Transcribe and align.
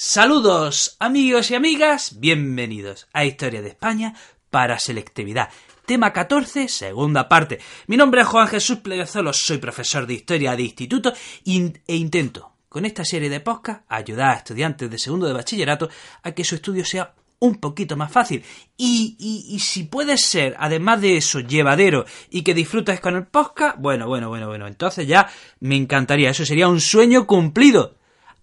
Saludos 0.00 0.94
amigos 1.00 1.50
y 1.50 1.56
amigas, 1.56 2.20
bienvenidos 2.20 3.08
a 3.12 3.24
Historia 3.24 3.62
de 3.62 3.70
España 3.70 4.14
para 4.48 4.78
selectividad. 4.78 5.48
Tema 5.86 6.12
14, 6.12 6.68
segunda 6.68 7.28
parte. 7.28 7.58
Mi 7.88 7.96
nombre 7.96 8.20
es 8.20 8.28
Juan 8.28 8.46
Jesús 8.46 8.78
Plegazolo, 8.78 9.32
soy 9.32 9.58
profesor 9.58 10.06
de 10.06 10.14
Historia 10.14 10.54
de 10.54 10.62
Instituto 10.62 11.12
e 11.44 11.96
intento, 11.96 12.52
con 12.68 12.84
esta 12.84 13.04
serie 13.04 13.28
de 13.28 13.40
podcast, 13.40 13.82
ayudar 13.88 14.30
a 14.30 14.34
estudiantes 14.34 14.88
de 14.88 15.00
segundo 15.00 15.26
de 15.26 15.32
bachillerato 15.32 15.88
a 16.22 16.30
que 16.30 16.44
su 16.44 16.54
estudio 16.54 16.84
sea 16.84 17.12
un 17.40 17.56
poquito 17.56 17.96
más 17.96 18.12
fácil. 18.12 18.44
Y, 18.76 19.16
y, 19.18 19.58
si 19.58 19.82
puede 19.82 20.16
ser, 20.16 20.54
además 20.60 21.00
de 21.00 21.16
eso, 21.16 21.40
llevadero 21.40 22.04
y 22.30 22.42
que 22.42 22.54
disfrutes 22.54 23.00
con 23.00 23.16
el 23.16 23.26
podcast, 23.26 23.76
bueno, 23.80 24.06
bueno, 24.06 24.28
bueno, 24.28 24.46
bueno, 24.46 24.68
entonces 24.68 25.08
ya 25.08 25.28
me 25.58 25.74
encantaría. 25.74 26.30
Eso 26.30 26.46
sería 26.46 26.68
un 26.68 26.80
sueño 26.80 27.26
cumplido. 27.26 27.97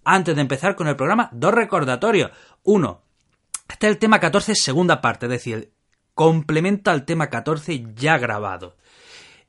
Antes 0.08 0.36
de 0.36 0.40
empezar 0.40 0.76
con 0.76 0.86
el 0.86 0.94
programa, 0.94 1.28
dos 1.32 1.52
recordatorios. 1.52 2.30
Uno, 2.62 3.02
este 3.68 3.88
es 3.88 3.92
el 3.92 3.98
tema 3.98 4.20
14, 4.20 4.54
segunda 4.54 5.00
parte, 5.00 5.26
es 5.26 5.30
decir, 5.30 5.72
complementa 6.14 6.92
al 6.92 7.04
tema 7.04 7.28
14 7.28 7.86
ya 7.96 8.16
grabado. 8.16 8.76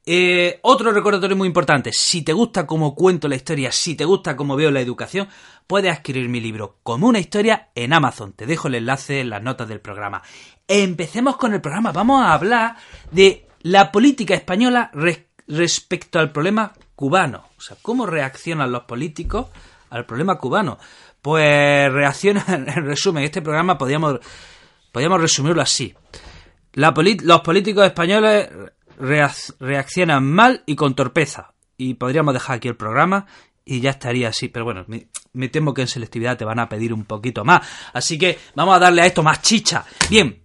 Eh, 0.03 0.59
otro 0.63 0.91
recordatorio 0.91 1.37
muy 1.37 1.47
importante, 1.47 1.91
si 1.93 2.23
te 2.23 2.33
gusta 2.33 2.65
cómo 2.65 2.95
cuento 2.95 3.27
la 3.27 3.35
historia, 3.35 3.71
si 3.71 3.93
te 3.93 4.03
gusta 4.03 4.35
cómo 4.35 4.55
veo 4.55 4.71
la 4.71 4.81
educación, 4.81 5.27
puedes 5.67 5.95
adquirir 5.95 6.27
mi 6.27 6.39
libro 6.39 6.79
como 6.81 7.07
una 7.07 7.19
historia 7.19 7.69
en 7.75 7.93
Amazon. 7.93 8.33
Te 8.33 8.47
dejo 8.47 8.67
el 8.67 8.75
enlace 8.75 9.19
en 9.19 9.29
las 9.29 9.43
notas 9.43 9.67
del 9.67 9.79
programa. 9.79 10.23
Empecemos 10.67 11.37
con 11.37 11.53
el 11.53 11.61
programa. 11.61 11.91
Vamos 11.91 12.23
a 12.23 12.33
hablar 12.33 12.77
de 13.11 13.47
la 13.61 13.91
política 13.91 14.33
española 14.33 14.89
respecto 15.45 16.17
al 16.17 16.31
problema 16.31 16.73
cubano. 16.95 17.43
O 17.59 17.61
sea, 17.61 17.77
cómo 17.79 18.07
reaccionan 18.07 18.71
los 18.71 18.85
políticos 18.85 19.49
al 19.89 20.05
problema 20.05 20.35
cubano. 20.35 20.77
Pues 21.21 21.91
reacciona, 21.91 22.43
en 22.47 22.85
resumen, 22.85 23.23
este 23.23 23.41
programa 23.41 23.77
podríamos, 23.77 24.19
podríamos 24.91 25.21
resumirlo 25.21 25.61
así. 25.61 25.93
los 26.73 27.41
políticos 27.41 27.85
españoles 27.85 28.49
reaccionan 28.97 30.25
mal 30.25 30.63
y 30.65 30.75
con 30.75 30.95
torpeza. 30.95 31.53
Y 31.77 31.93
podríamos 31.93 32.33
dejar 32.33 32.57
aquí 32.57 32.67
el 32.67 32.75
programa 32.75 33.27
y 33.63 33.81
ya 33.81 33.91
estaría 33.91 34.29
así. 34.29 34.47
Pero 34.47 34.65
bueno, 34.65 34.85
me, 34.87 35.49
temo 35.49 35.73
que 35.73 35.81
en 35.81 35.87
selectividad 35.87 36.37
te 36.37 36.45
van 36.45 36.59
a 36.59 36.69
pedir 36.69 36.93
un 36.93 37.05
poquito 37.05 37.45
más. 37.45 37.67
Así 37.93 38.17
que 38.17 38.39
vamos 38.55 38.75
a 38.75 38.79
darle 38.79 39.03
a 39.03 39.05
esto 39.05 39.21
más 39.21 39.41
chicha. 39.41 39.85
Bien, 40.09 40.43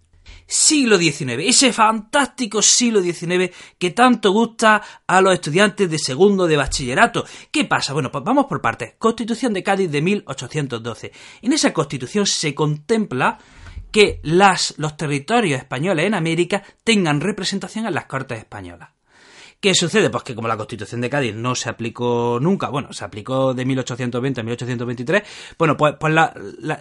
siglo 0.52 0.98
XIX, 0.98 1.38
ese 1.38 1.72
fantástico 1.72 2.60
siglo 2.60 3.00
XIX 3.00 3.50
que 3.78 3.90
tanto 3.92 4.32
gusta 4.32 4.82
a 5.06 5.20
los 5.22 5.32
estudiantes 5.32 5.90
de 5.90 5.98
segundo 5.98 6.46
de 6.46 6.58
bachillerato. 6.58 7.24
¿Qué 7.50 7.64
pasa? 7.64 7.94
Bueno, 7.94 8.12
pues 8.12 8.22
vamos 8.22 8.44
por 8.44 8.60
partes. 8.60 8.94
Constitución 8.98 9.54
de 9.54 9.62
Cádiz 9.62 9.90
de 9.90 10.02
1812. 10.02 11.12
En 11.40 11.54
esa 11.54 11.72
constitución 11.72 12.26
se 12.26 12.54
contempla 12.54 13.38
que 13.90 14.20
las, 14.24 14.74
los 14.76 14.94
territorios 14.98 15.58
españoles 15.58 16.04
en 16.04 16.14
América 16.14 16.62
tengan 16.84 17.22
representación 17.22 17.86
en 17.86 17.94
las 17.94 18.04
Cortes 18.04 18.38
Españolas. 18.38 18.90
¿Qué 19.58 19.74
sucede? 19.74 20.10
Pues 20.10 20.22
que 20.22 20.34
como 20.34 20.48
la 20.48 20.56
Constitución 20.58 21.00
de 21.00 21.08
Cádiz 21.08 21.34
no 21.34 21.54
se 21.54 21.70
aplicó 21.70 22.38
nunca, 22.42 22.68
bueno, 22.68 22.92
se 22.92 23.04
aplicó 23.06 23.54
de 23.54 23.64
1820 23.64 24.40
a 24.40 24.44
1823, 24.44 25.22
bueno, 25.56 25.78
pues, 25.78 25.94
pues 25.98 26.12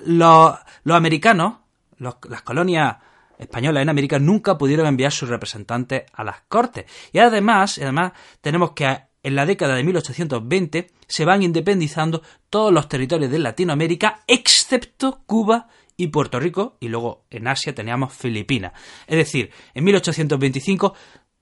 los, 0.08 0.58
americanos, 0.90 1.60
las 2.00 2.42
colonias 2.42 2.98
españolas 3.42 3.82
en 3.82 3.90
América 3.90 4.20
nunca 4.20 4.58
pudieron 4.58 4.86
enviar 4.88 5.12
sus 5.12 5.30
representantes 5.30 6.04
a 6.14 6.24
las 6.24 6.42
Cortes. 6.48 6.86
Y 7.12 7.20
además, 7.20 7.78
además 7.80 8.14
tenemos 8.40 8.72
que 8.72 8.86
en 9.24 9.36
la 9.36 9.46
década 9.46 9.76
de 9.76 9.84
1820 9.84 10.92
se 11.08 11.26
van 11.26 11.44
independizando 11.44 12.22
todos 12.50 12.72
los 12.72 12.88
territorios 12.88 13.32
de 13.32 13.40
Latinoamérica, 13.40 14.24
excepto 14.28 15.24
Cuba 15.26 15.68
y 15.98 16.08
Puerto 16.08 16.40
Rico, 16.40 16.78
y 16.80 16.88
luego 16.88 17.26
en 17.30 17.48
Asia 17.48 17.76
teníamos 17.76 18.14
Filipinas. 18.14 18.74
Es 19.08 19.18
decir, 19.18 19.52
en 19.74 19.84
1825 19.84 20.94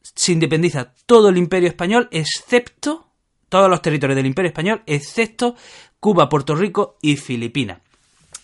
se 0.02 0.32
independiza 0.32 0.94
todo 1.06 1.30
el 1.30 1.38
imperio 1.38 1.70
español, 1.70 2.08
excepto 2.12 3.08
todos 3.48 3.70
los 3.70 3.82
territorios 3.82 4.16
del 4.16 4.26
imperio 4.26 4.50
español, 4.50 4.84
excepto 4.86 5.56
Cuba, 6.00 6.30
Puerto 6.30 6.56
Rico 6.56 6.98
y 7.02 7.16
Filipinas. 7.18 7.80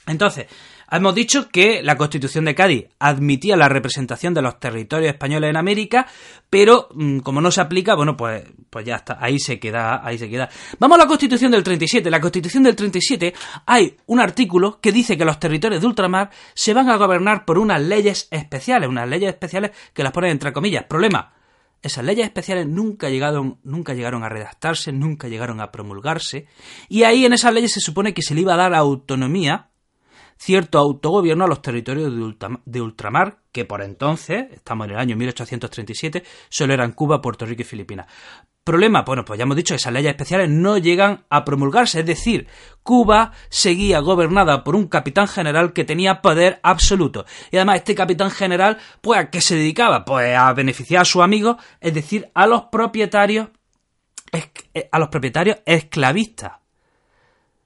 Entonces, 0.07 0.47
Hemos 0.91 1.16
dicho 1.16 1.49
que 1.49 1.81
la 1.81 1.97
Constitución 1.97 2.45
de 2.45 2.53
Cádiz 2.53 2.85
admitía 2.99 3.55
la 3.55 3.67
representación 3.67 4.35
de 4.35 4.43
los 4.43 4.59
territorios 4.59 5.11
españoles 5.11 5.49
en 5.49 5.57
América, 5.57 6.05
pero 6.49 6.89
mm, 6.93 7.19
como 7.19 7.41
no 7.41 7.49
se 7.49 7.61
aplica, 7.61 7.95
bueno, 7.95 8.15
pues, 8.15 8.44
pues 8.69 8.85
ya 8.85 8.97
está, 8.97 9.17
ahí 9.19 9.39
se 9.39 9.59
queda, 9.59 10.05
ahí 10.05 10.19
se 10.19 10.29
queda. 10.29 10.47
Vamos 10.77 10.97
a 10.97 11.03
la 11.03 11.07
Constitución 11.07 11.51
del 11.51 11.63
37. 11.63 12.11
La 12.11 12.21
Constitución 12.21 12.63
del 12.63 12.75
37 12.75 13.33
hay 13.65 13.97
un 14.05 14.19
artículo 14.19 14.79
que 14.79 14.91
dice 14.91 15.17
que 15.17 15.25
los 15.25 15.39
territorios 15.39 15.81
de 15.81 15.88
ultramar 15.88 16.29
se 16.53 16.73
van 16.73 16.89
a 16.89 16.97
gobernar 16.97 17.45
por 17.45 17.57
unas 17.57 17.81
leyes 17.81 18.27
especiales, 18.29 18.88
unas 18.88 19.09
leyes 19.09 19.29
especiales 19.29 19.71
que 19.91 20.03
las 20.03 20.11
ponen 20.11 20.31
entre 20.31 20.53
comillas. 20.53 20.83
Problema, 20.83 21.33
esas 21.81 22.05
leyes 22.05 22.25
especiales 22.25 22.67
nunca 22.67 23.09
llegaron, 23.09 23.57
nunca 23.63 23.95
llegaron 23.95 24.23
a 24.23 24.29
redactarse, 24.29 24.91
nunca 24.91 25.27
llegaron 25.27 25.61
a 25.61 25.71
promulgarse, 25.71 26.45
y 26.89 27.03
ahí 27.03 27.25
en 27.25 27.33
esas 27.33 27.53
leyes 27.53 27.73
se 27.73 27.79
supone 27.79 28.13
que 28.13 28.21
se 28.21 28.35
le 28.35 28.41
iba 28.41 28.53
a 28.53 28.57
dar 28.57 28.75
autonomía 28.75 29.71
cierto 30.38 30.79
autogobierno 30.79 31.46
a 31.46 31.47
los 31.47 31.62
territorios 31.62 32.13
de, 32.66 32.81
ultramar, 32.81 33.38
que 33.51 33.66
por 33.66 33.81
entonces, 33.81 34.46
estamos 34.51 34.88
en 34.88 34.94
el 34.94 35.00
año 35.00 35.16
1837, 35.16 36.23
solo 36.50 36.73
eran 36.73 36.91
Cuba, 36.91 37.22
Puerto 37.22 37.46
Rico 37.46 37.62
y 37.62 37.66
Filipinas. 37.66 38.07
Problema, 38.63 39.03
bueno, 39.03 39.24
pues 39.24 39.38
ya 39.38 39.44
hemos 39.44 39.57
dicho, 39.57 39.75
esas 39.75 39.94
leyes 39.94 40.09
especiales 40.09 40.50
no 40.50 40.79
llegan 40.79 41.24
a 41.29 41.45
promulgarse, 41.45 42.00
es 42.00 42.06
decir, 42.06 42.47
Cuba 42.81 43.31
seguía 43.50 44.00
gobernada 44.00 44.63
por 44.63 44.75
un 44.75 44.88
capitán 44.88 45.28
general 45.28 45.72
que 45.72 45.84
tenía 45.84 46.22
poder 46.22 46.59
absoluto. 46.63 47.25
Y 47.51 47.57
además 47.57 47.78
este 47.78 47.94
capitán 47.94 48.31
general, 48.31 48.79
pues 49.01 49.19
¿a 49.19 49.29
qué 49.29 49.40
se 49.40 49.56
dedicaba? 49.56 50.03
Pues 50.03 50.35
a 50.35 50.51
beneficiar 50.53 51.03
a 51.03 51.06
sus 51.06 51.22
amigos, 51.22 51.57
es 51.79 51.94
decir, 51.94 52.31
a 52.34 52.47
los 52.47 52.63
propietarios, 52.72 53.50
eh, 54.31 54.90
a 54.91 54.97
los 54.97 55.09
propietarios 55.09 55.57
esclavistas. 55.66 56.64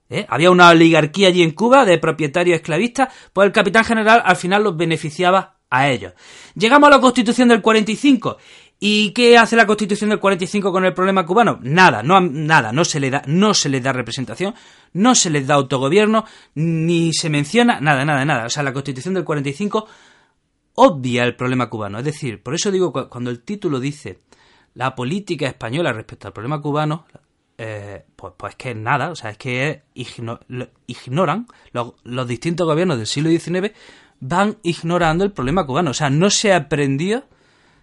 ¿Eh? 0.10 0.26
Había 0.28 0.50
una 0.50 0.70
oligarquía 0.70 1.28
allí 1.28 1.44
en 1.44 1.52
Cuba 1.52 1.86
de 1.86 2.00
propietarios 2.00 2.56
esclavistas, 2.56 3.14
pues 3.32 3.46
el 3.46 3.52
capitán 3.52 3.86
general 3.86 4.22
al 4.26 4.36
final 4.36 4.64
los 4.64 4.76
beneficiaba 4.76 5.58
a 5.70 5.88
ellos. 5.88 6.14
Llegamos 6.56 6.88
a 6.88 6.92
la 6.92 7.00
constitución 7.00 7.48
del 7.50 7.62
45. 7.62 8.38
¿Y 8.82 9.12
qué 9.12 9.38
hace 9.38 9.58
la 9.58 9.68
constitución 9.68 10.10
del 10.10 10.20
45 10.20 10.72
con 10.72 10.86
el 10.86 10.94
problema 10.94 11.26
cubano? 11.26 11.60
Nada, 11.62 12.02
no, 12.02 12.22
nada, 12.22 12.72
no 12.72 12.86
se 12.86 13.02
le 13.02 13.10
da, 13.10 13.22
no 13.28 13.54
se 13.54 13.68
les 13.68 13.84
da 13.84 13.92
representación, 13.92 14.56
no 14.94 15.16
se 15.16 15.30
les 15.30 15.46
da 15.46 15.56
autogobierno, 15.56 16.24
ni 16.56 17.14
se 17.14 17.30
menciona, 17.30 17.82
nada, 17.82 18.06
nada, 18.06 18.24
nada. 18.24 18.46
O 18.46 18.50
sea, 18.50 18.64
la 18.64 18.72
constitución 18.72 19.16
del 19.16 19.26
45 19.26 19.86
obvia 20.76 21.26
el 21.26 21.36
problema 21.36 21.70
cubano. 21.70 22.00
Es 22.00 22.06
decir, 22.06 22.42
por 22.42 22.56
eso 22.56 22.72
digo, 22.72 22.94
cuando 23.10 23.30
el 23.30 23.42
título 23.44 23.82
dice 23.82 24.22
la 24.76 24.96
política 24.96 25.48
española 25.48 25.92
respecto 25.92 26.28
al 26.28 26.34
problema 26.34 26.62
cubano, 26.62 27.06
eh, 27.62 28.06
pues, 28.16 28.34
pues 28.38 28.56
que 28.56 28.74
nada, 28.74 29.10
o 29.10 29.16
sea, 29.18 29.32
es 29.32 29.38
que 29.38 29.82
ignoran, 30.88 31.46
los, 31.74 32.26
distintos 32.26 32.66
gobiernos 32.66 32.96
del 32.96 33.06
siglo 33.06 33.30
XIX 33.30 33.74
van 34.22 34.60
ignorando 34.64 35.26
el 35.26 35.34
problema 35.34 35.66
cubano, 35.66 35.92
o 35.92 35.94
sea, 35.94 36.10
no 36.10 36.30
se 36.30 36.54
aprendió 36.54 37.26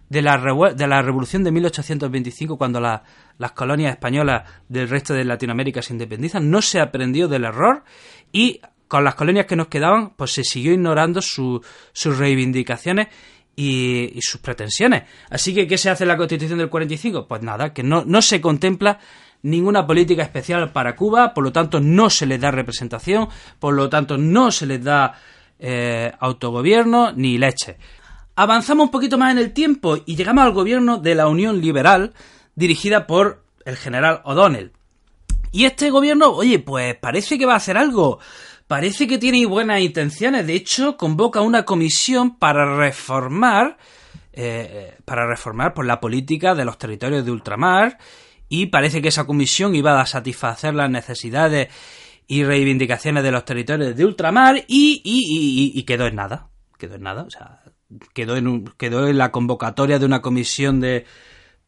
de 0.09 0.23
la, 0.23 0.41
de 0.75 0.87
la 0.87 1.03
revolución 1.03 1.43
de 1.43 1.51
1825 1.51 2.57
cuando 2.57 2.79
las 2.79 3.51
colonias 3.51 3.91
españolas 3.91 4.49
del 4.67 4.89
resto 4.89 5.13
de 5.13 5.25
Latinoamérica 5.25 5.83
se 5.83 5.93
independizan, 5.93 6.49
no 6.49 6.63
se 6.63 6.79
aprendió 6.79 7.27
del 7.27 7.45
error 7.45 7.83
y 8.31 8.61
con 8.87 9.03
las 9.03 9.13
colonias 9.13 9.45
que 9.45 9.55
nos 9.55 9.67
quedaban, 9.67 10.15
pues 10.15 10.31
se 10.31 10.43
siguió 10.43 10.73
ignorando 10.73 11.21
sus 11.21 11.61
reivindicaciones 12.03 13.09
y, 13.57 14.17
y, 14.17 14.21
sus 14.21 14.39
pretensiones. 14.39 15.03
Así 15.29 15.53
que, 15.53 15.67
¿qué 15.67 15.77
se 15.77 15.89
hace 15.89 16.03
en 16.03 16.09
la 16.09 16.17
Constitución 16.17 16.59
del 16.59 16.69
45? 16.69 17.27
Pues 17.27 17.41
nada, 17.41 17.73
que 17.73 17.83
no, 17.83 18.05
no 18.05 18.21
se 18.21 18.39
contempla 18.39 18.99
ninguna 19.41 19.85
política 19.85 20.23
especial 20.23 20.71
para 20.71 20.95
Cuba, 20.95 21.33
por 21.33 21.43
lo 21.43 21.51
tanto 21.51 21.79
no 21.79 22.09
se 22.09 22.25
les 22.25 22.39
da 22.39 22.51
representación, 22.51 23.29
por 23.59 23.73
lo 23.73 23.89
tanto 23.89 24.17
no 24.17 24.51
se 24.51 24.65
les 24.65 24.83
da 24.83 25.19
eh, 25.59 26.11
autogobierno 26.19 27.11
ni 27.13 27.37
leche. 27.37 27.77
Avanzamos 28.35 28.85
un 28.85 28.91
poquito 28.91 29.17
más 29.17 29.31
en 29.31 29.39
el 29.39 29.53
tiempo 29.53 29.97
y 30.05 30.15
llegamos 30.15 30.45
al 30.45 30.51
gobierno 30.51 30.99
de 30.99 31.15
la 31.15 31.27
Unión 31.27 31.59
Liberal 31.59 32.13
dirigida 32.55 33.07
por 33.07 33.43
el 33.65 33.75
general 33.75 34.21
O'Donnell. 34.23 34.71
Y 35.51 35.65
este 35.65 35.89
gobierno, 35.89 36.29
oye, 36.29 36.59
pues 36.59 36.95
parece 36.95 37.39
que 37.39 37.45
va 37.45 37.53
a 37.53 37.57
hacer 37.57 37.77
algo. 37.77 38.19
Parece 38.67 39.07
que 39.07 39.17
tiene 39.17 39.45
buenas 39.45 39.79
intenciones. 39.79 40.45
De 40.45 40.53
hecho, 40.53 40.97
convoca 40.97 41.39
una 41.39 41.63
comisión 41.63 42.37
para 42.37 42.77
reformar, 42.77 43.77
eh, 44.33 44.95
para 45.05 45.25
reformar 45.25 45.73
por 45.73 45.85
la 45.85 46.01
política 46.01 46.53
de 46.53 46.65
los 46.65 46.77
territorios 46.77 47.23
de 47.23 47.31
ultramar 47.31 47.97
y 48.49 48.67
parece 48.67 49.01
que 49.01 49.07
esa 49.07 49.25
comisión 49.25 49.73
iba 49.73 49.99
a 49.99 50.05
satisfacer 50.05 50.73
las 50.73 50.89
necesidades 50.89 51.69
y 52.27 52.43
reivindicaciones 52.43 53.23
de 53.23 53.31
los 53.31 53.45
territorios 53.45 53.95
de 53.95 54.05
ultramar 54.05 54.65
y, 54.67 55.83
quedó 55.85 56.07
en 56.07 56.15
nada. 56.15 56.49
Quedó 56.77 56.95
en 56.95 57.03
nada, 57.03 57.23
o 57.23 57.29
sea, 57.29 57.61
quedó 58.13 58.35
en, 58.35 58.65
quedó 58.77 59.07
en 59.07 59.17
la 59.17 59.31
convocatoria 59.31 59.97
de 59.97 60.05
una 60.05 60.21
comisión 60.21 60.81
de 60.81 61.05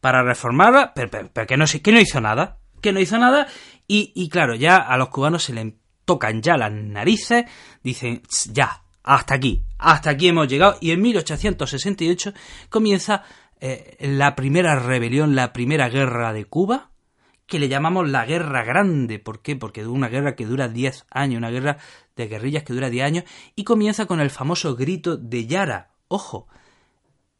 para 0.00 0.22
reformarla, 0.22 0.92
pero, 0.94 1.10
que, 1.46 1.56
no, 1.56 1.64
que 1.64 1.92
no 1.92 2.00
hizo 2.00 2.20
nada. 2.20 2.58
Que 2.82 2.92
no 2.92 3.00
hizo 3.00 3.18
nada 3.18 3.46
y, 3.88 4.12
y 4.14 4.28
claro, 4.28 4.54
ya 4.54 4.76
a 4.76 4.96
los 4.96 5.08
cubanos 5.08 5.42
se 5.42 5.52
le 5.52 5.79
tocan 6.10 6.42
ya 6.42 6.56
las 6.56 6.72
narices, 6.72 7.44
dicen, 7.84 8.22
ya, 8.50 8.82
hasta 9.04 9.36
aquí, 9.36 9.62
hasta 9.78 10.10
aquí 10.10 10.26
hemos 10.26 10.48
llegado, 10.48 10.76
y 10.80 10.90
en 10.90 11.00
1868 11.02 12.32
comienza 12.68 13.22
eh, 13.60 13.96
la 14.00 14.34
primera 14.34 14.74
rebelión, 14.74 15.36
la 15.36 15.52
primera 15.52 15.88
guerra 15.88 16.32
de 16.32 16.46
Cuba, 16.46 16.90
que 17.46 17.60
le 17.60 17.68
llamamos 17.68 18.10
la 18.10 18.26
Guerra 18.26 18.64
Grande. 18.64 19.20
¿Por 19.20 19.40
qué? 19.40 19.54
Porque 19.54 19.82
es 19.82 19.86
una 19.86 20.08
guerra 20.08 20.34
que 20.34 20.46
dura 20.46 20.66
10 20.66 21.06
años, 21.12 21.38
una 21.38 21.50
guerra 21.50 21.78
de 22.16 22.26
guerrillas 22.26 22.64
que 22.64 22.72
dura 22.72 22.90
10 22.90 23.06
años, 23.06 23.24
y 23.54 23.62
comienza 23.62 24.06
con 24.06 24.18
el 24.18 24.30
famoso 24.30 24.74
grito 24.74 25.16
de 25.16 25.46
Yara. 25.46 25.90
Ojo, 26.08 26.48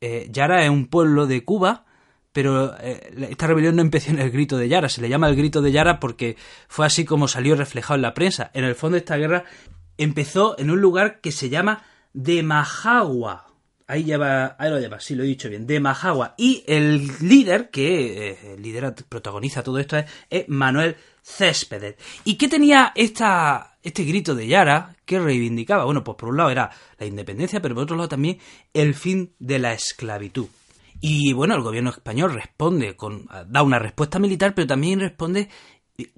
eh, 0.01 0.29
Yara 0.31 0.63
es 0.63 0.71
un 0.71 0.87
pueblo 0.87 1.27
de 1.27 1.45
Cuba, 1.45 1.87
pero 2.33 2.77
eh, 2.81 3.29
esta 3.31 3.47
rebelión 3.47 3.77
no 3.77 3.83
empezó 3.83 4.11
en 4.11 4.21
el 4.21 4.31
grito 4.31 4.57
de 4.57 4.69
Yara, 4.69 4.89
se 4.89 5.01
le 5.01 5.09
llama 5.09 5.29
el 5.29 5.37
grito 5.37 5.63
de 5.63 5.73
Yara 5.73 5.99
porque 6.01 6.37
fue 6.69 6.87
así 6.87 7.05
como 7.05 7.29
salió 7.29 7.57
reflejado 7.57 7.97
en 7.97 8.03
la 8.03 8.15
prensa. 8.15 8.51
En 8.55 8.65
el 8.65 8.75
fondo 8.75 8.97
esta 8.97 9.17
guerra 9.17 9.45
empezó 9.99 10.59
en 10.59 10.71
un 10.71 10.81
lugar 10.81 11.21
que 11.21 11.33
se 11.33 11.49
llama 11.49 11.83
de 12.13 12.43
Majagua. 12.43 13.47
Ahí, 13.87 14.05
lleva, 14.05 14.55
ahí 14.57 14.71
lo 14.71 14.79
lleva, 14.79 15.01
sí 15.01 15.17
lo 15.17 15.25
he 15.25 15.27
dicho 15.27 15.49
bien, 15.49 15.67
de 15.67 15.81
Majagua. 15.81 16.35
Y 16.39 16.63
el 16.69 17.11
líder 17.21 17.71
que 17.71 18.31
eh, 18.31 18.57
lidera, 18.57 18.95
protagoniza 18.95 19.65
todo 19.65 19.81
esto 19.81 19.97
es, 19.99 20.49
Manuel 20.49 20.97
Céspedes. 21.23 21.97
¿Y 22.25 22.37
qué 22.37 22.47
tenía 22.47 22.93
esta, 22.95 23.77
este 23.83 24.05
grito 24.05 24.37
de 24.37 24.47
Yara 24.47 24.95
que 25.05 25.19
reivindicaba? 25.19 25.85
Bueno, 25.85 26.05
pues 26.05 26.17
por 26.17 26.29
un 26.29 26.37
lado 26.37 26.51
era 26.51 26.71
la 27.01 27.07
independencia, 27.07 27.61
pero 27.61 27.75
por 27.75 27.83
otro 27.83 27.97
lado 27.97 28.09
también 28.09 28.39
el 28.73 28.95
fin 28.95 29.35
de 29.41 29.59
la 29.59 29.73
esclavitud. 29.73 30.47
Y 31.01 31.33
bueno, 31.33 31.55
el 31.55 31.63
gobierno 31.63 31.91
español 31.91 32.35
responde 32.35 32.97
con, 32.97 33.27
da 33.49 33.63
una 33.63 33.79
respuesta 33.79 34.19
militar, 34.19 34.55
pero 34.55 34.67
también 34.67 35.01
responde 35.01 35.49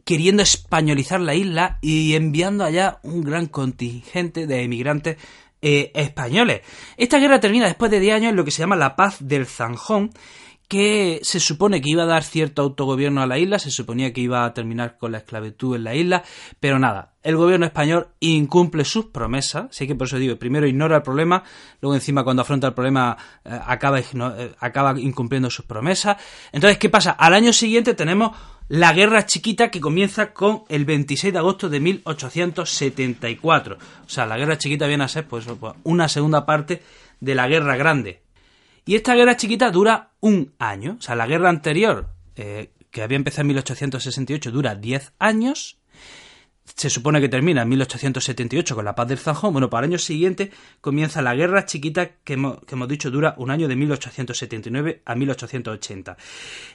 queriendo 0.04 0.42
españolizar 0.42 1.20
la 1.20 1.34
isla 1.34 1.78
y 1.80 2.14
enviando 2.14 2.64
allá 2.64 3.00
un 3.02 3.22
gran 3.22 3.46
contingente 3.46 4.46
de 4.46 4.62
emigrantes 4.62 5.16
eh, 5.60 5.92
españoles. 5.94 6.62
Esta 6.96 7.18
guerra 7.18 7.40
termina 7.40 7.66
después 7.66 7.90
de 7.90 8.00
10 8.00 8.16
años 8.16 8.30
en 8.30 8.36
lo 8.36 8.44
que 8.44 8.50
se 8.50 8.60
llama 8.60 8.76
la 8.76 8.96
paz 8.96 9.16
del 9.20 9.46
Zanjón, 9.46 10.10
que 10.68 11.20
se 11.22 11.40
supone 11.40 11.80
que 11.80 11.90
iba 11.90 12.04
a 12.04 12.06
dar 12.06 12.24
cierto 12.24 12.62
autogobierno 12.62 13.20
a 13.22 13.26
la 13.26 13.38
isla, 13.38 13.58
se 13.58 13.70
suponía 13.70 14.12
que 14.12 14.22
iba 14.22 14.44
a 14.44 14.54
terminar 14.54 14.96
con 14.96 15.12
la 15.12 15.18
esclavitud 15.18 15.76
en 15.76 15.84
la 15.84 15.94
isla, 15.94 16.24
pero 16.60 16.78
nada, 16.78 17.12
el 17.22 17.36
gobierno 17.36 17.66
español 17.66 18.08
incumple 18.20 18.84
sus 18.84 19.06
promesas, 19.06 19.66
así 19.70 19.86
que 19.86 19.94
por 19.94 20.06
eso 20.06 20.16
digo, 20.16 20.36
primero 20.36 20.66
ignora 20.66 20.96
el 20.96 21.02
problema, 21.02 21.44
luego 21.80 21.94
encima 21.94 22.24
cuando 22.24 22.42
afronta 22.42 22.68
el 22.68 22.74
problema 22.74 23.16
eh, 23.44 23.58
acaba, 23.66 24.00
eh, 24.00 24.04
acaba 24.58 24.98
incumpliendo 24.98 25.50
sus 25.50 25.64
promesas. 25.66 26.16
Entonces, 26.52 26.78
¿qué 26.78 26.88
pasa? 26.88 27.12
Al 27.12 27.34
año 27.34 27.52
siguiente 27.52 27.94
tenemos 27.94 28.36
la 28.68 28.92
guerra 28.92 29.26
chiquita 29.26 29.70
que 29.70 29.80
comienza 29.80 30.32
con 30.32 30.62
el 30.68 30.84
26 30.84 31.32
de 31.32 31.38
agosto 31.38 31.68
de 31.68 31.80
1874. 31.80 33.76
O 34.06 34.08
sea, 34.08 34.24
la 34.24 34.38
guerra 34.38 34.56
chiquita 34.56 34.86
viene 34.86 35.04
a 35.04 35.08
ser 35.08 35.26
pues, 35.26 35.46
una 35.84 36.08
segunda 36.08 36.46
parte 36.46 36.82
de 37.20 37.34
la 37.34 37.48
guerra 37.48 37.76
grande. 37.76 38.22
Y 38.84 38.96
esta 38.96 39.14
guerra 39.14 39.36
chiquita 39.36 39.70
dura 39.70 40.10
un 40.20 40.52
año. 40.58 40.96
O 40.98 41.02
sea, 41.02 41.14
la 41.14 41.26
guerra 41.26 41.48
anterior, 41.48 42.08
eh, 42.36 42.70
que 42.90 43.02
había 43.02 43.16
empezado 43.16 43.42
en 43.42 43.48
1868, 43.48 44.50
dura 44.50 44.74
10 44.74 45.12
años. 45.18 45.78
Se 46.64 46.90
supone 46.90 47.20
que 47.20 47.28
termina 47.28 47.62
en 47.62 47.68
1878 47.68 48.74
con 48.74 48.84
la 48.84 48.94
paz 48.94 49.08
del 49.08 49.18
Zanjón. 49.18 49.52
Bueno, 49.52 49.68
para 49.68 49.84
el 49.84 49.92
año 49.92 49.98
siguiente 49.98 50.50
comienza 50.80 51.20
la 51.20 51.34
guerra 51.34 51.66
chiquita 51.66 52.12
que 52.24 52.34
hemos, 52.34 52.88
dicho 52.88 53.10
dura 53.10 53.34
un 53.36 53.50
año 53.50 53.68
de 53.68 53.76
1879 53.76 55.02
a 55.04 55.14
1880. 55.14 56.16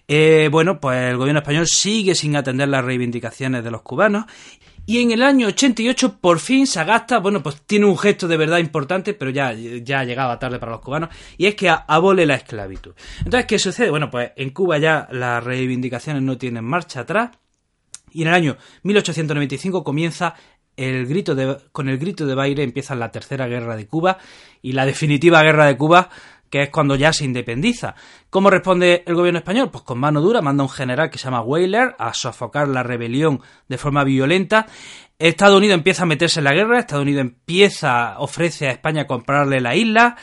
Eh, 0.08 0.50
bueno, 0.52 0.80
pues 0.80 1.12
el 1.12 1.18
gobierno 1.18 1.40
español 1.40 1.68
sigue 1.68 2.16
sin 2.16 2.36
atender 2.36 2.68
las 2.68 2.84
reivindicaciones 2.84 3.64
de 3.64 3.72
los 3.72 3.82
cubanos 3.82 4.26
y 4.88 5.02
en 5.02 5.12
el 5.12 5.22
año 5.22 5.48
88 5.48 6.20
por 6.22 6.40
fin 6.40 6.66
Sagasta, 6.66 7.20
bueno, 7.20 7.44
pues 7.44 7.62
tiene 7.64 7.86
un 7.86 7.98
gesto 7.98 8.26
de 8.26 8.38
verdad 8.38 8.60
importante, 8.60 9.14
pero 9.14 9.30
ya, 9.32 9.52
ya 9.54 10.06
llegaba 10.06 10.40
tarde 10.40 10.60
para 10.60 10.72
los 10.72 10.82
cubanos, 10.82 11.10
y 11.38 11.46
es 11.46 11.56
que 11.56 11.70
abole 11.70 12.26
la 12.26 12.36
esclavitud. 12.36 12.94
Entonces, 13.18 13.46
¿qué 13.46 13.60
sucede? 13.60 13.90
Bueno, 13.90 14.10
pues 14.10 14.32
en 14.38 14.52
Cuba 14.52 14.78
ya 14.78 15.10
las 15.12 15.44
reivindicaciones 15.44 16.24
no 16.24 16.38
tienen 16.38 16.64
marcha 16.64 17.02
atrás, 17.02 17.32
y 18.14 18.22
en 18.22 18.30
el 18.30 18.34
año 18.34 18.58
1895 18.84 19.84
comienza 19.84 20.36
el 20.78 21.06
grito 21.06 21.36
de, 21.36 21.58
con 21.74 21.90
el 21.90 21.98
grito 21.98 22.26
de 22.26 22.36
baile 22.36 22.64
empieza 22.64 22.96
la 22.96 23.12
tercera 23.12 23.48
guerra 23.48 23.76
de 23.76 23.88
Cuba 23.88 24.20
y 24.62 24.72
la 24.72 24.86
definitiva 24.86 25.42
guerra 25.42 25.66
de 25.66 25.76
Cuba 25.76 26.10
que 26.50 26.64
es 26.64 26.70
cuando 26.70 26.96
ya 26.96 27.14
se 27.14 27.26
independiza. 27.26 27.96
¿Cómo 28.30 28.50
responde 28.50 29.04
el 29.06 29.16
gobierno 29.16 29.40
español? 29.40 29.70
Pues 29.72 29.84
con 29.84 30.00
mano 30.00 30.22
dura, 30.22 30.42
manda 30.42 30.64
un 30.64 30.70
general 30.70 31.10
que 31.10 31.18
se 31.18 31.26
llama 31.26 31.42
Weyler 31.42 31.96
a 31.98 32.14
sofocar 32.14 32.68
la 32.68 32.84
rebelión 32.84 33.42
de 33.68 33.78
forma 33.78 34.04
violenta. 34.04 34.68
Estados 35.20 35.58
Unidos 35.58 35.78
empieza 35.78 36.04
a 36.04 36.08
meterse 36.08 36.40
en 36.40 36.46
la 36.46 36.54
guerra, 36.54 36.80
Estados 36.80 37.04
Unidos 37.04 37.22
empieza, 37.22 38.20
ofrece 38.20 38.68
a 38.68 38.72
España 38.72 39.08
comprarle 39.08 39.60
la 39.60 39.76
isla, 39.76 40.16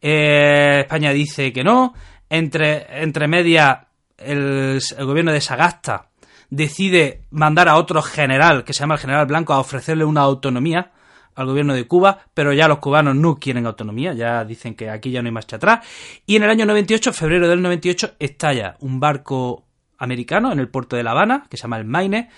eh, 0.00 0.80
España 0.80 1.12
dice 1.12 1.52
que 1.52 1.64
no, 1.64 1.94
entre, 2.30 3.02
entre 3.02 3.26
medias 3.26 3.78
el 4.16 4.80
gobierno 5.00 5.32
de 5.32 5.40
Sagasta 5.40 6.08
decide 6.50 7.22
mandar 7.30 7.68
a 7.68 7.76
otro 7.76 8.02
general, 8.02 8.64
que 8.64 8.72
se 8.72 8.80
llama 8.80 8.94
el 8.94 9.00
general 9.00 9.26
Blanco, 9.26 9.52
a 9.52 9.60
ofrecerle 9.60 10.04
una 10.04 10.22
autonomía, 10.22 10.92
al 11.38 11.46
gobierno 11.46 11.74
de 11.74 11.86
Cuba, 11.86 12.18
pero 12.34 12.52
ya 12.52 12.68
los 12.68 12.78
cubanos 12.78 13.14
no 13.14 13.36
quieren 13.36 13.66
autonomía, 13.66 14.12
ya 14.12 14.44
dicen 14.44 14.74
que 14.74 14.90
aquí 14.90 15.10
ya 15.10 15.22
no 15.22 15.28
hay 15.28 15.32
marcha 15.32 15.56
atrás. 15.56 15.86
Y 16.26 16.36
en 16.36 16.42
el 16.42 16.50
año 16.50 16.66
98, 16.66 17.12
febrero 17.12 17.48
del 17.48 17.62
98, 17.62 18.16
estalla 18.18 18.76
un 18.80 18.98
barco 18.98 19.64
americano 19.98 20.52
en 20.52 20.58
el 20.58 20.68
puerto 20.68 20.96
de 20.96 21.04
La 21.04 21.12
Habana, 21.12 21.46
que 21.48 21.56
se 21.56 21.62
llama 21.62 21.78
el 21.78 21.84
Maine, 21.84 22.28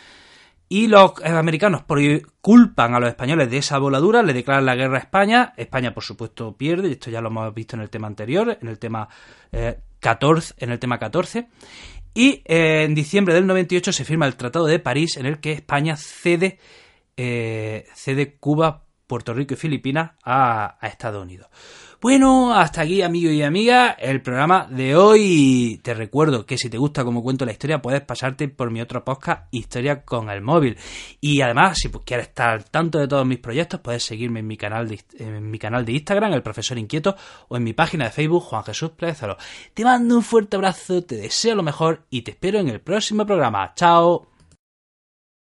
y 0.68 0.86
los 0.86 1.12
americanos 1.24 1.82
por, 1.82 1.98
culpan 2.40 2.94
a 2.94 3.00
los 3.00 3.08
españoles 3.08 3.50
de 3.50 3.56
esa 3.56 3.78
voladura, 3.78 4.22
le 4.22 4.32
declaran 4.32 4.66
la 4.66 4.76
guerra 4.76 4.98
a 4.98 5.00
España, 5.00 5.52
España 5.56 5.92
por 5.92 6.04
supuesto 6.04 6.56
pierde, 6.56 6.88
y 6.88 6.92
esto 6.92 7.10
ya 7.10 7.20
lo 7.20 7.28
hemos 7.28 7.52
visto 7.54 7.74
en 7.74 7.82
el 7.82 7.90
tema 7.90 8.06
anterior, 8.06 8.56
en 8.60 8.68
el 8.68 8.78
tema 8.78 9.08
14, 9.98 10.52
eh, 10.52 10.64
en 10.64 10.70
el 10.70 10.78
tema 10.78 10.98
14, 10.98 11.48
y 12.14 12.42
eh, 12.44 12.84
en 12.84 12.94
diciembre 12.94 13.34
del 13.34 13.46
98 13.46 13.92
se 13.92 14.04
firma 14.04 14.26
el 14.26 14.36
Tratado 14.36 14.66
de 14.66 14.78
París 14.78 15.16
en 15.16 15.26
el 15.26 15.40
que 15.40 15.52
España 15.52 15.96
cede, 15.96 16.58
eh, 17.16 17.86
cede 17.94 18.36
Cuba 18.36 18.84
Puerto 19.10 19.34
Rico 19.34 19.54
y 19.54 19.56
Filipinas 19.56 20.12
a, 20.22 20.78
Estados 20.82 21.20
Unidos. 21.20 21.48
Bueno, 22.00 22.54
hasta 22.54 22.82
aquí 22.82 23.02
amigos 23.02 23.32
y 23.32 23.42
amigas 23.42 23.96
el 23.98 24.22
programa 24.22 24.68
de 24.70 24.94
hoy. 24.94 25.80
Te 25.82 25.94
recuerdo 25.94 26.46
que 26.46 26.56
si 26.56 26.70
te 26.70 26.78
gusta 26.78 27.02
como 27.02 27.20
cuento 27.20 27.44
la 27.44 27.50
historia 27.50 27.82
puedes 27.82 28.02
pasarte 28.02 28.46
por 28.46 28.70
mi 28.70 28.80
otro 28.80 29.04
podcast 29.04 29.48
Historia 29.50 30.04
con 30.04 30.30
el 30.30 30.42
móvil. 30.42 30.78
Y 31.20 31.40
además, 31.40 31.78
si 31.78 31.90
quieres 31.90 32.28
estar 32.28 32.50
al 32.50 32.66
tanto 32.66 33.00
de 33.00 33.08
todos 33.08 33.26
mis 33.26 33.40
proyectos, 33.40 33.80
puedes 33.80 34.04
seguirme 34.04 34.38
en 34.38 34.46
mi 34.46 34.56
canal 34.56 34.86
de, 34.86 35.92
Instagram, 35.92 36.32
El 36.32 36.44
Profesor 36.44 36.78
Inquieto, 36.78 37.16
o 37.48 37.56
en 37.56 37.64
mi 37.64 37.72
página 37.72 38.04
de 38.04 38.12
Facebook, 38.12 38.44
Juan 38.44 38.62
Jesús 38.62 38.92
Plezalo. 38.92 39.36
Te 39.74 39.82
mando 39.82 40.14
un 40.14 40.22
fuerte 40.22 40.54
abrazo, 40.54 41.02
te 41.02 41.16
deseo 41.16 41.56
lo 41.56 41.64
mejor 41.64 42.04
y 42.10 42.22
te 42.22 42.30
espero 42.30 42.60
en 42.60 42.68
el 42.68 42.80
próximo 42.80 43.26
programa. 43.26 43.72
Chao. 43.74 44.29